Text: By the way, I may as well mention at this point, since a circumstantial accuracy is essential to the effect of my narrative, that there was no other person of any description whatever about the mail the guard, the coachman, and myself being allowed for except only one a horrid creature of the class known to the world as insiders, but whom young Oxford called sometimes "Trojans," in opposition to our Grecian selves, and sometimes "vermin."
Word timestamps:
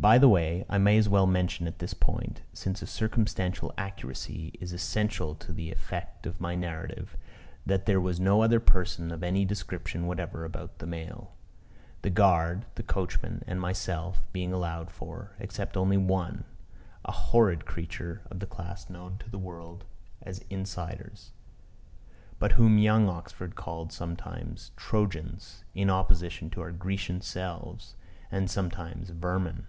By 0.00 0.18
the 0.18 0.28
way, 0.28 0.64
I 0.68 0.78
may 0.78 0.98
as 0.98 1.08
well 1.08 1.28
mention 1.28 1.68
at 1.68 1.78
this 1.78 1.94
point, 1.94 2.42
since 2.52 2.82
a 2.82 2.88
circumstantial 2.88 3.72
accuracy 3.78 4.50
is 4.60 4.72
essential 4.72 5.36
to 5.36 5.52
the 5.52 5.70
effect 5.70 6.26
of 6.26 6.40
my 6.40 6.56
narrative, 6.56 7.16
that 7.64 7.86
there 7.86 8.00
was 8.00 8.18
no 8.18 8.42
other 8.42 8.58
person 8.58 9.12
of 9.12 9.22
any 9.22 9.44
description 9.44 10.08
whatever 10.08 10.44
about 10.44 10.80
the 10.80 10.88
mail 10.88 11.36
the 12.00 12.10
guard, 12.10 12.66
the 12.74 12.82
coachman, 12.82 13.44
and 13.46 13.60
myself 13.60 14.24
being 14.32 14.52
allowed 14.52 14.90
for 14.90 15.36
except 15.38 15.76
only 15.76 15.96
one 15.98 16.46
a 17.04 17.12
horrid 17.12 17.64
creature 17.64 18.22
of 18.28 18.40
the 18.40 18.46
class 18.46 18.90
known 18.90 19.18
to 19.18 19.30
the 19.30 19.38
world 19.38 19.84
as 20.20 20.44
insiders, 20.50 21.30
but 22.40 22.50
whom 22.54 22.76
young 22.76 23.08
Oxford 23.08 23.54
called 23.54 23.92
sometimes 23.92 24.72
"Trojans," 24.76 25.62
in 25.76 25.88
opposition 25.88 26.50
to 26.50 26.60
our 26.60 26.72
Grecian 26.72 27.20
selves, 27.20 27.94
and 28.32 28.50
sometimes 28.50 29.10
"vermin." 29.10 29.68